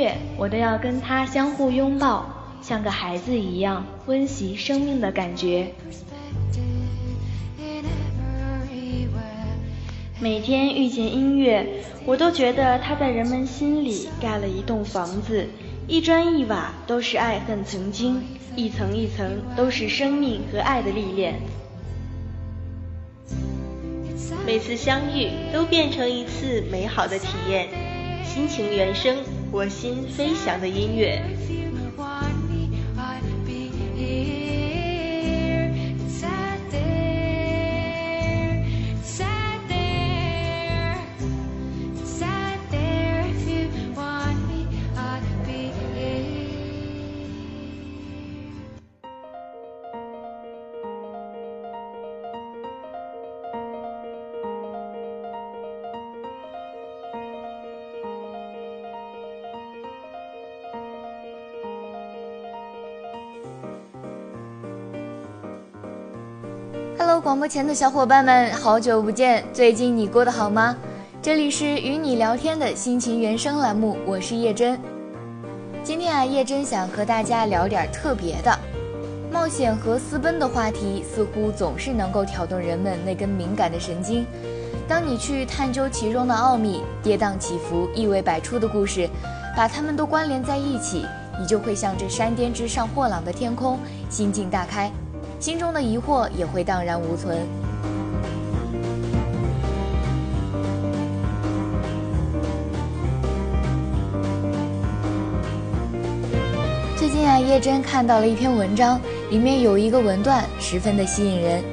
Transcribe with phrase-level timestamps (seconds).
[0.00, 2.24] 乐，我都要跟他相互拥抱，
[2.62, 5.74] 像个孩子一样温习生命的感觉。
[10.18, 11.66] 每天遇见音乐，
[12.06, 15.46] 我都觉得它在人们心里盖了一栋房子，
[15.86, 18.22] 一砖一瓦都是爱恨曾经，
[18.56, 21.34] 一层一层都是生命和爱的历练。
[24.46, 27.68] 每次相遇都变成一次美好的体验，
[28.24, 29.16] 心情原声，
[29.52, 31.69] 我心飞翔的音乐。
[66.98, 69.44] Hello，广播前的小伙伴们，好久不见！
[69.52, 70.76] 最近你过得好吗？
[71.22, 74.78] 这里是与你聊天的心情原声栏目，我是叶真。
[75.82, 78.58] 今天啊，叶真想和大家聊点特别的，
[79.32, 84.26] 冒险和私奔的话题，似乎总是能够挑动人们那根敏感的神经。
[84.86, 89.08] 当你去探究其中的奥秘，跌宕起伏、意味百出的故事，
[89.56, 91.06] 把它们都关联在一起，
[91.40, 93.78] 你就会像这山巅之上豁朗的天空，
[94.10, 94.92] 心境大开。
[95.38, 97.38] 心中的疑惑也会荡然无存。
[106.94, 111.64] 最近啊，叶真看到了一篇文章，里面有一个文段十分的吸引人。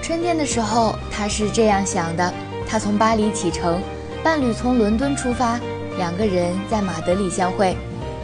[0.00, 2.32] 春天的时候，他是这样想的：
[2.68, 3.80] 他从巴黎启程，
[4.22, 5.58] 伴侣从伦敦出发，
[5.96, 7.76] 两个人在马德里相会，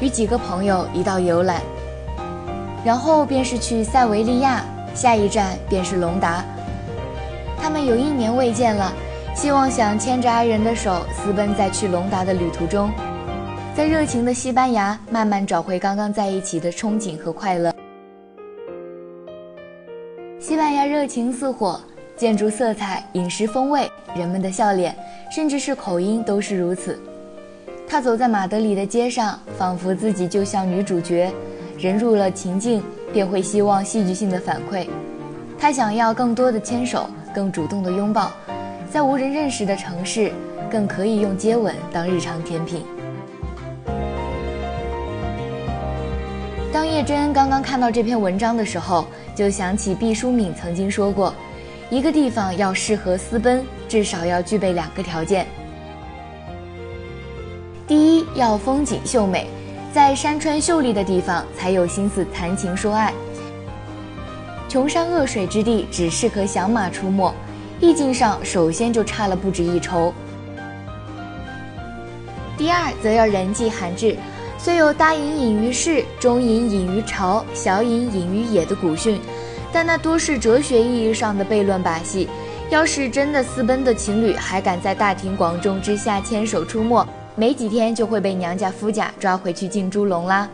[0.04, 1.62] 与几个朋友一道游览。
[2.84, 4.62] 然后便是去塞维利亚，
[4.94, 6.44] 下一站便是隆达。
[7.58, 8.92] 他们有一年未见了，
[9.34, 12.90] 希望想牵着爱人的手私奔在去隆达的旅途中，
[13.74, 17.74] 在热情的西班牙慢慢找回刚刚在一起的憧憬和快乐。
[20.38, 21.80] 西班牙热情似火，
[22.14, 24.94] 建筑色彩、饮食风味、人们的笑脸，
[25.34, 27.00] 甚至是口音都是如此。
[27.86, 31.32] 他走在马德里的街上，仿佛自己就像女主角。
[31.78, 34.86] 人入了情境，便会希望戏剧性的反馈。
[35.58, 38.30] 他想要更多的牵手，更主动的拥抱，
[38.90, 40.32] 在无人认识的城市，
[40.70, 42.84] 更可以用接吻当日常甜品。
[46.72, 51.34] 当叶真刚刚看到这篇文章的时候，就想起毕淑敏曾经说过：
[51.90, 55.46] 一个地方要适合私奔，至少要具备两个条件。
[57.86, 59.46] 第一，要风景秀美。
[59.92, 63.12] 在山川秀丽的地方，才有心思谈情说爱。
[64.68, 67.32] 穷山恶水之地，只适合响马出没，
[67.80, 70.14] 意境上首先就差了不止一筹。
[72.56, 74.16] 第二，则要人迹罕至，
[74.58, 79.20] 虽有大隐隐于市，中隐隐于朝，小隐隐于野的古训，
[79.70, 82.30] 但那多是哲学意义上的悖论把戏。
[82.70, 87.06] 要是真的私奔的情侣，还敢在大庭广众之下牵手出没？
[87.36, 90.48] 没几天就会被娘家夫家抓回去进猪笼啦。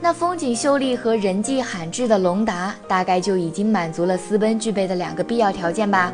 [0.00, 6.12] 那风景秀丽和人迹罕至的隆达，大概就已经满足了私奔具备的两个必要条件吧。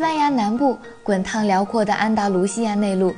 [0.00, 3.14] 西班牙南部滚烫辽阔的安达卢西亚内陆，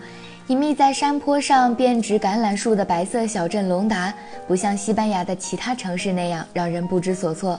[0.49, 4.13] 隐秘在山坡上编织橄榄树的白色小镇隆达，
[4.49, 7.57] 不像西班牙的其他城市那样让人不知所措。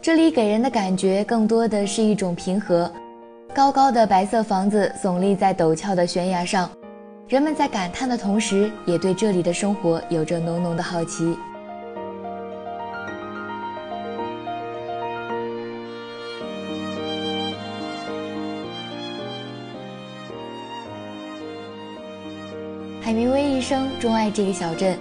[0.00, 2.88] 这里给人的感觉更多的是一种平和。
[3.52, 6.70] 高高的白色房子耸立在陡峭的悬崖上，
[7.26, 11.36] 人们在感叹的同时，也对这里的生活有着浓浓的好奇。
[23.70, 24.98] 生钟爱这个小镇，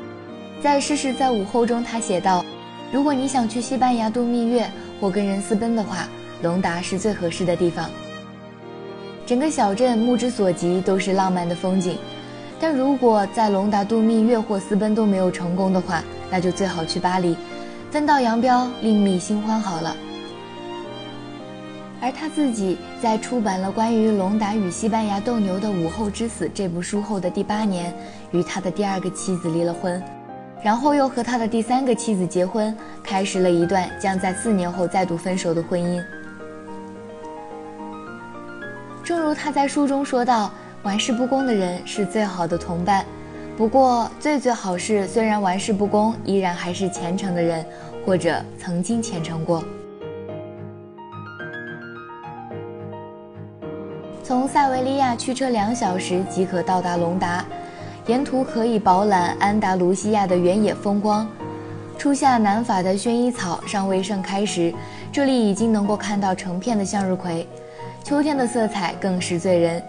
[0.62, 2.46] 在《诗诗在午后》中，他写道
[2.94, 4.70] ：“如果你想去西班牙度蜜月
[5.02, 6.08] 或跟人私奔的话，
[6.44, 7.90] 隆达是最合适的地方。
[9.26, 11.98] 整个小镇目之所及都是浪漫的风景，
[12.60, 17.36] 但如果在隆达度蜜月或私奔都没有成功的话，那就最好去巴黎，
[17.90, 19.98] 分道扬镳，另觅新欢好了。”
[22.02, 27.94] 而他自己在出版了关于龙达与西班牙斗牛的午后之死这部书后的第八年，
[28.32, 30.02] 与他的第二个妻子离了婚，
[30.64, 32.74] 然后又和他的第三个妻子结婚，
[33.04, 36.02] 开始了一段将在四年后再度分手的婚姻。
[39.04, 40.52] 正如他在书中说道
[40.84, 43.06] ：“玩世不恭的人是最好的同伴，
[43.58, 47.66] 不过最最好是虽然玩世不恭，依然还是虔诚的人，
[48.06, 49.62] 或者曾经虔诚过。”
[54.30, 57.44] 从塞维利亚驱车两小时即可到达隆达，
[58.06, 61.28] 沿途可以饱览安达卢西亚的原野风光。
[61.98, 64.72] 初夏南法的薰衣草尚未盛开时，
[65.12, 67.48] 这里已经能够看到成片的向日葵。
[68.04, 69.82] 秋天的色彩更是醉人。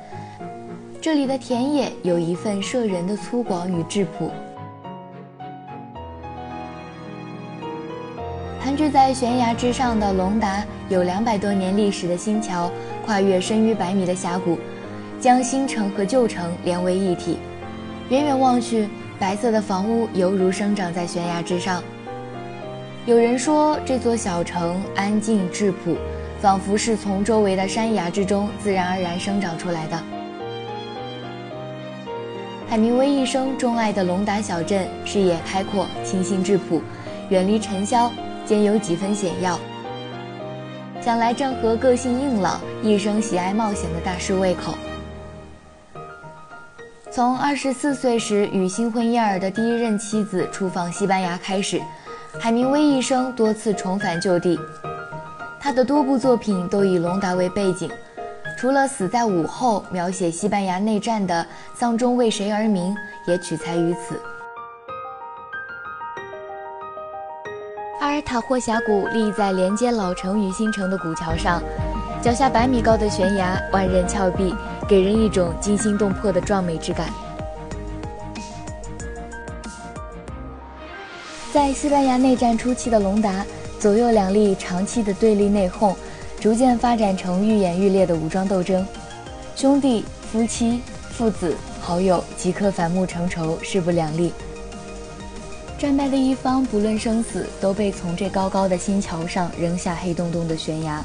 [1.03, 4.31] 这里的田野有一份摄人的粗犷与质朴。
[8.59, 12.71] 盘踞在悬崖之上的隆达有两百多年历史的新桥，
[13.11, 14.57] 跨越深逾百米的峡谷，
[15.19, 17.39] 将新城和旧城连为一体。
[18.09, 21.83] 远远望去，白色的房屋犹如生长在悬崖之上。
[23.07, 25.97] 有人说，这座小城安静质朴，
[26.41, 29.99] 仿佛是从周围的山崖之中自然而然生长出来的。
[32.69, 36.81] 海明威一生钟爱的隆达小镇，视野开阔，清新质朴，
[37.29, 38.13] 远离尘嚣。
[38.47, 39.59] 兼有几分险要，
[41.03, 44.75] 想来正合个性硬朗、一生喜爱冒险的大师胃口。
[47.11, 51.81] 从二十四岁时与新婚燕尔的第一任妻子出访西班牙开始，
[52.39, 54.61] 海明威一生多次重返旧地。
[55.59, 57.91] 他的多部作品都以隆达为背景，
[58.59, 61.43] 除了死在午后描写西班牙内战的
[61.79, 62.95] 《丧钟为谁而鸣》，
[63.27, 64.21] 也取材于此。
[68.01, 71.63] 阿尔塔霍峡谷立在连接老城与新城的古桥上，
[72.23, 74.55] 脚下百米高的悬崖，万仞峭壁，
[74.89, 77.11] 给人一种惊心动魄的壮美之感。
[81.53, 83.45] 在西班牙内战初期的隆达，
[83.79, 85.95] 左右两立长期的对立内讧，
[86.41, 88.87] 逐渐发展成愈演愈烈的武装斗争，
[89.55, 90.81] 兄弟、夫妻、
[91.11, 94.33] 父子、好友即刻反目成仇，势不两立。
[95.81, 101.03] 战败的一方不论生死，都被从这高高的新桥上扔下黑洞洞的悬崖。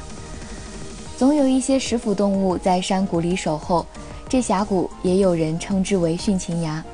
[1.16, 3.86] 总有一些食腐动物在山谷里守候，
[4.28, 6.84] 这峡谷也有人称之为殉情崖。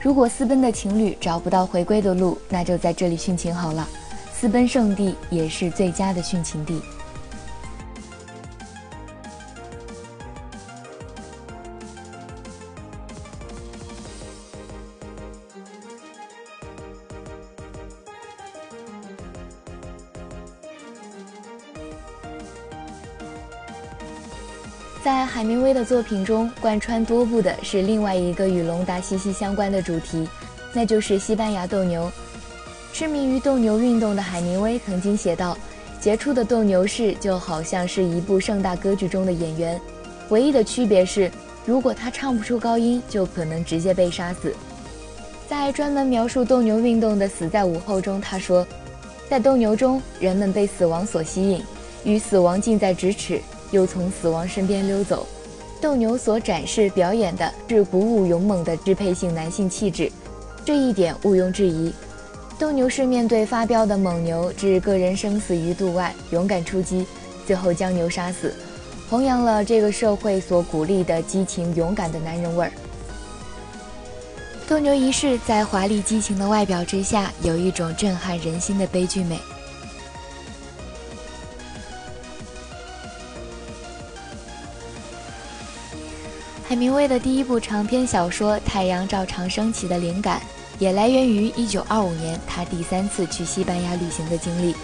[0.00, 3.88] 如果私奔的情侣找不到回归的路，那就在这里殉情好了。
[4.34, 6.82] 私奔圣地也是最佳的殉情地。
[25.72, 30.28] 威的作品中，贯穿多部的是另外一个与隆达息息相关的主题，
[30.74, 32.12] 那就是西班牙斗牛。
[32.92, 35.56] 痴迷于斗牛运动的海明威曾经写道
[35.98, 39.80] ：“杰出的斗牛士就好像是一部盛大歌剧中的演员，
[40.28, 41.30] 唯一的区别是，
[41.64, 44.54] 如果他唱不出高音，就可能直接被杀死。”
[45.48, 48.66] 在专门描述斗牛运动的《死在午后》中，他说
[49.26, 51.62] ：“在斗牛中，人们被死亡所吸引，
[52.04, 53.40] 与死亡近在咫尺。”
[53.72, 55.26] 又从死亡身边溜走。
[55.82, 60.10] 斗牛所展示表演的是鼓舞勇猛的支配性男性气质，
[60.64, 61.92] 这一点毋庸置疑。
[62.56, 67.04] 斗牛士面对发飙的猛牛，置个人生死于度外，勇敢出击，
[67.44, 68.54] 最后将牛杀死，
[69.10, 72.72] 弘扬了这个社会所鼓励的激情勇敢的男人味儿。
[74.68, 79.36] 斗牛仪式在华丽激情的外表之下，有一种震撼人心的悲剧美。
[86.72, 90.40] 海明威的第一部长篇小说《太阳照常升起》的灵感，
[90.78, 94.74] 也来源于1925年他第三次去西班牙旅行的经历。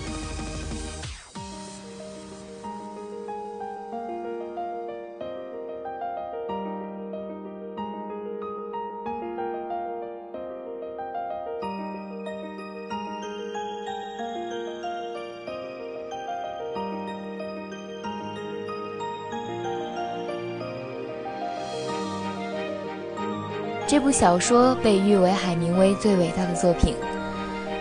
[23.88, 26.95] 这部小说被誉为海明威最伟大的作品，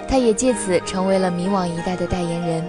[0.07, 2.65] 他也借此成为了迷惘一代的代言人。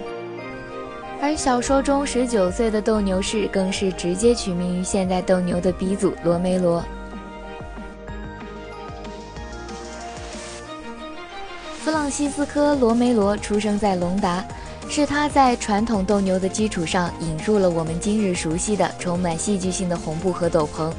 [1.21, 6.83] 而小说中十九岁的斗牛士更是直接取名于现代斗牛的鼻祖罗梅罗。
[11.81, 14.43] 弗朗西斯科·罗梅罗出生在隆达，
[14.89, 20.91] 是他在传统斗牛的基础上引入了我们今日熟悉的充满戏剧性的红布和斗篷。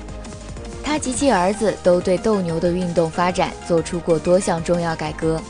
[0.91, 5.41] 他及其儿子都对斗牛的运动发展做出过多项重要改革，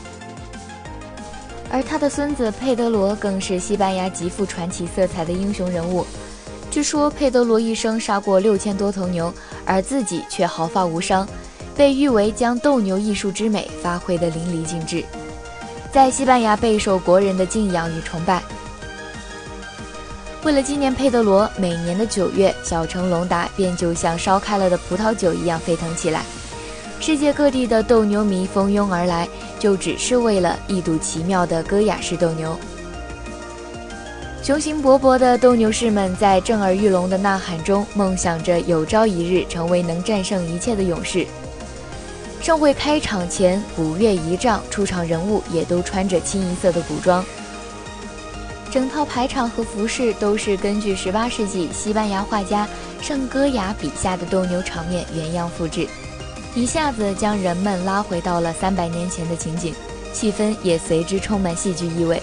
[1.71, 6.05] 而他的孙子佩德罗更是西班牙极富传奇色彩的英雄人物。
[6.69, 9.33] 据说佩德罗一生杀过六千多头牛，
[9.65, 11.27] 而自己却毫发无伤，
[11.75, 15.03] 被誉为将斗牛艺术之美发挥得淋漓尽致。
[15.91, 18.43] 在西班牙备受国人的敬仰与崇拜。
[20.43, 26.23] 为了纪念佩德罗，每年的九月，小城隆达便就像烧开了的葡萄酒一样沸腾起来。
[26.99, 29.29] 世界各地的斗牛迷蜂拥而来，
[29.59, 32.57] 就只是为了一睹奇妙的戈雅式斗牛。
[34.41, 41.27] 雄心勃勃的斗牛士们在震耳欲聋的呐喊中，梦想着有朝一日成为能战胜一切的勇士。
[42.41, 47.23] 盛会开场前，鼓乐仪仗，出场人物也都穿着清一色的古装。
[48.71, 52.65] 整套排场和服饰都是根据18世纪西班牙画家
[53.01, 55.85] 圣戈雅笔下的斗牛场面原样复制，
[56.55, 59.75] 一下子将人们拉回到了三百年前的情景，
[60.13, 62.21] 气氛也随之充满戏剧意味。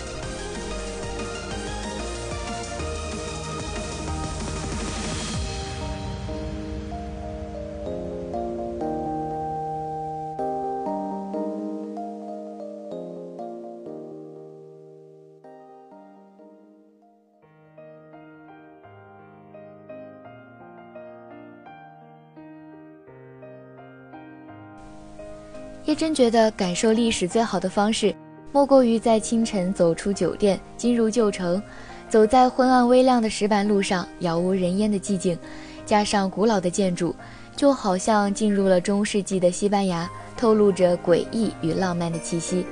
[25.89, 28.15] 叶真觉得感受历史最好的方式，
[28.53, 31.63] 莫过于在清晨走出酒店，进入旧城，
[32.11, 35.39] 走在昏暗微亮的石板路上，杳无人烟的寂静，
[35.87, 37.17] 加上古老的建筑，
[37.57, 42.67] 就好像进入了中世纪的西班牙，透露着诡异与浪漫的气息。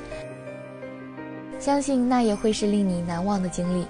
[1.59, 3.87] 相信那也会是令你难忘的经历。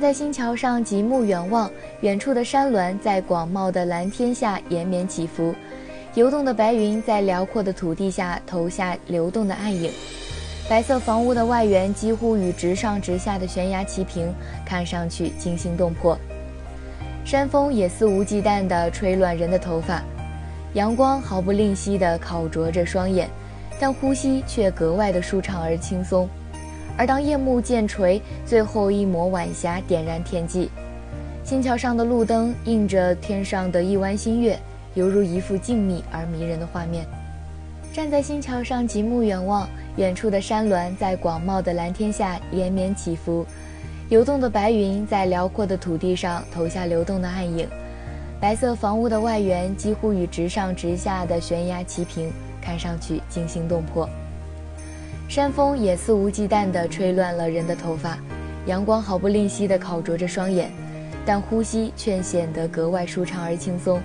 [0.00, 5.54] 在新桥上极目远望，远处的山峦在广袤的蓝天下延绵起伏，
[6.14, 9.90] 游动的白云在辽阔的土地下投下流动的暗影。
[10.68, 14.32] 白色房屋的外缘几乎与直上直下的悬崖齐平，
[14.64, 16.18] 看上去惊心动魄。
[17.24, 20.02] 山风也肆无忌惮地吹乱人的头发，
[20.74, 23.28] 阳光毫不吝惜地烤灼着双眼，
[23.80, 26.28] 但呼吸却格外的舒畅而轻松。
[26.98, 30.68] 而当夜幕渐垂，最后一抹晚霞点燃天际，
[31.44, 34.58] 新桥上的路灯映着天上的一弯新月，
[34.94, 37.06] 犹如一幅静谧而迷人的画面。
[37.92, 43.46] 站在新桥上极目远望，远处的山峦在广袤的蓝天下连绵起伏，
[44.08, 47.68] 游动的白云在辽阔的土地上投下流动的暗影，
[48.40, 54.08] 白色房屋的外缘几乎与直上直下的悬崖齐平，看上去惊心动魄。
[55.28, 58.18] 山风也肆无忌惮地吹乱了人的头发，
[58.64, 60.72] 阳光毫不吝惜地烤灼着双眼，
[61.26, 64.00] 但呼吸却显得格外舒畅而轻松。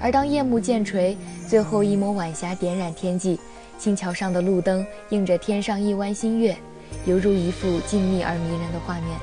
[0.00, 1.14] 而当夜幕渐垂，
[1.46, 3.38] 最后一抹晚霞点染天际，
[3.78, 6.56] 新桥上的路灯映着天上一弯新月，
[7.04, 9.18] 犹如一幅静谧而迷人的画面。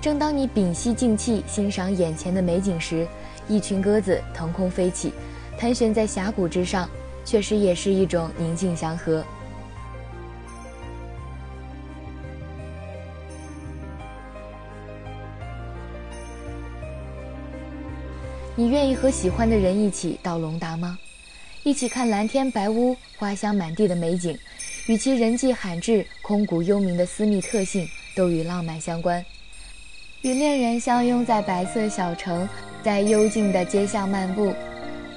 [0.00, 3.06] 正当你屏息静气欣赏眼前的美景时，
[3.46, 5.12] 一群鸽子腾空飞起，
[5.58, 6.88] 盘旋在峡谷之上，
[7.26, 9.22] 确实也是一种宁静祥和。
[18.62, 20.96] 你愿意和喜欢的人一起到隆达吗？
[21.64, 24.38] 一起看蓝天白屋、花香满地的美景，
[24.86, 29.24] 与其人迹罕至、空谷幽冥的私密特性，都与浪漫相关。
[30.20, 32.48] 与恋人相拥在白色小城，
[32.84, 34.54] 在幽静的街巷漫步，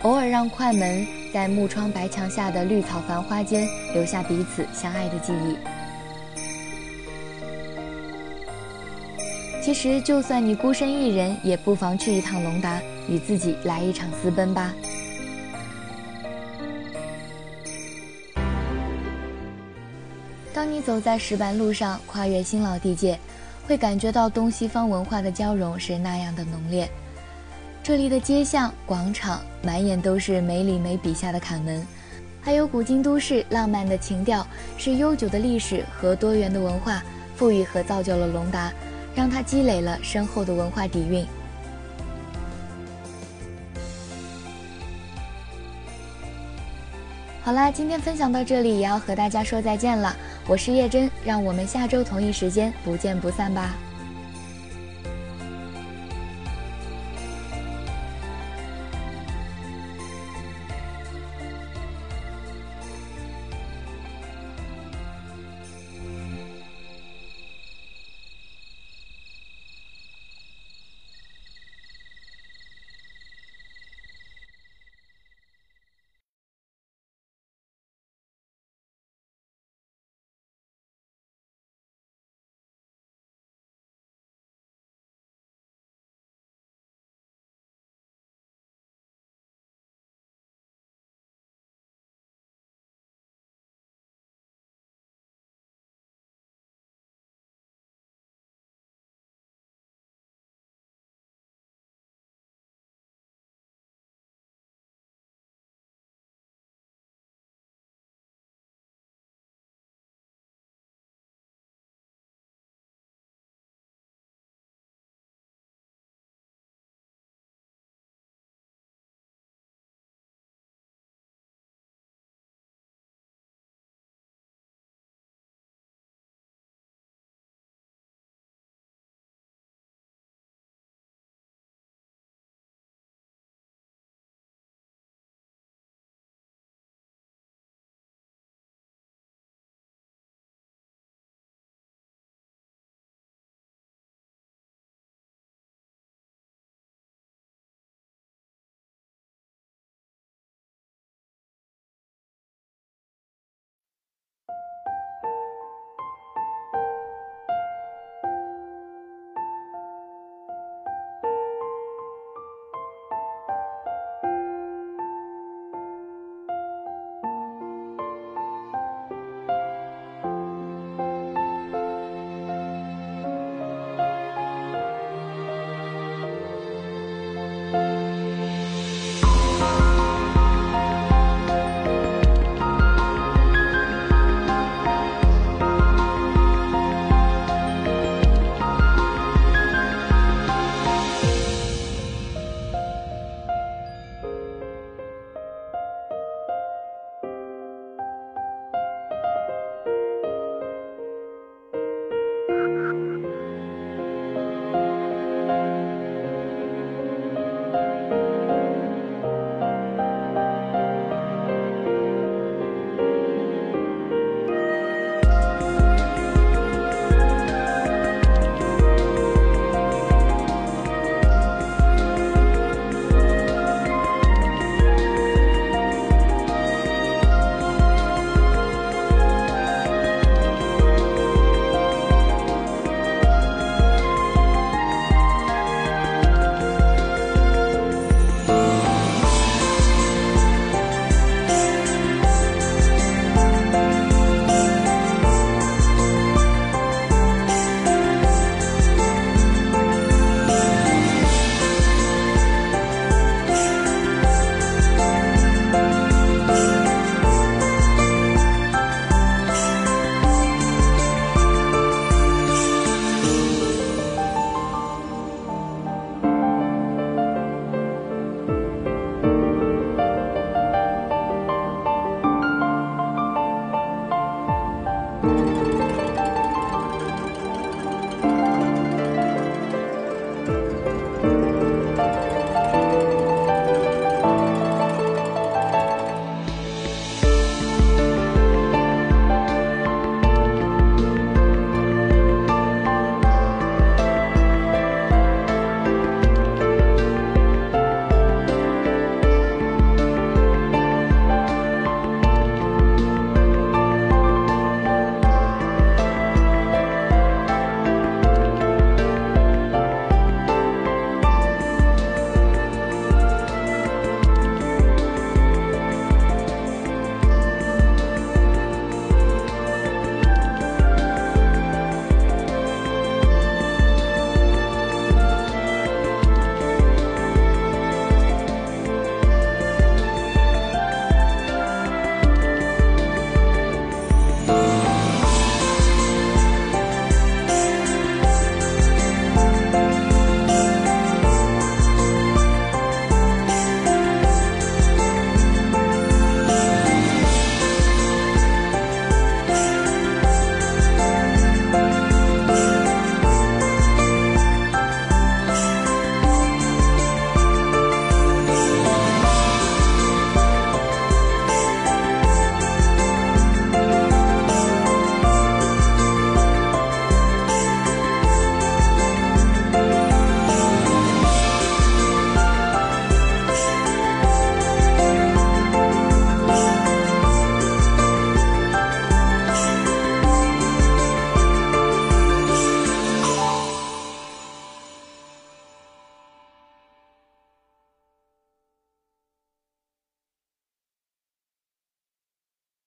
[0.02, 5.56] 偶尔让快门在木窗白墙下的绿草繁花间留下彼此相爱的记忆。
[9.62, 14.74] 其实，就算你孤身一人，也不妨去一趟隆达，与自己来一场私奔吧。
[20.54, 23.20] 当你走在石板路上，跨越新老地界，
[23.68, 26.90] 会感觉到东西方文化的交融是那样的浓烈。
[27.84, 31.86] 这里的街巷、广场，满眼都是梅里梅笔下的坎门，
[32.42, 34.46] 还有古今都市浪漫的情调，
[34.78, 37.04] 是悠久的历史和多元的文化
[37.36, 38.72] 赋予和造就了隆达。
[39.16, 41.26] 让他积累了深厚的文化底蕴。
[47.46, 50.16] 好啦，今天分享到这里，也要和大家说再见了。
[50.48, 53.76] 我是叶真，让我们下周同一时间不见不散吧。